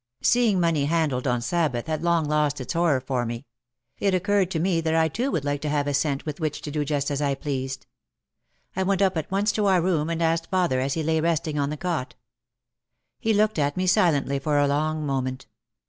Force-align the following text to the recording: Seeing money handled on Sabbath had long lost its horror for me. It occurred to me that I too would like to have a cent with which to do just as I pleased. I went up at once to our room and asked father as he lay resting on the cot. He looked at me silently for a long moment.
Seeing 0.23 0.59
money 0.59 0.85
handled 0.85 1.27
on 1.27 1.41
Sabbath 1.41 1.85
had 1.85 2.01
long 2.01 2.25
lost 2.25 2.59
its 2.59 2.73
horror 2.73 2.99
for 2.99 3.23
me. 3.23 3.45
It 3.99 4.15
occurred 4.15 4.49
to 4.49 4.59
me 4.59 4.81
that 4.81 4.95
I 4.95 5.07
too 5.07 5.29
would 5.29 5.45
like 5.45 5.61
to 5.61 5.69
have 5.69 5.85
a 5.85 5.93
cent 5.93 6.25
with 6.25 6.39
which 6.39 6.63
to 6.63 6.71
do 6.71 6.83
just 6.83 7.11
as 7.11 7.21
I 7.21 7.35
pleased. 7.35 7.85
I 8.75 8.81
went 8.81 9.03
up 9.03 9.15
at 9.15 9.29
once 9.29 9.51
to 9.51 9.67
our 9.67 9.79
room 9.79 10.09
and 10.09 10.19
asked 10.23 10.49
father 10.49 10.79
as 10.79 10.95
he 10.95 11.03
lay 11.03 11.21
resting 11.21 11.59
on 11.59 11.69
the 11.69 11.77
cot. 11.77 12.15
He 13.19 13.31
looked 13.31 13.59
at 13.59 13.77
me 13.77 13.85
silently 13.85 14.39
for 14.39 14.57
a 14.57 14.67
long 14.67 15.05
moment. 15.05 15.45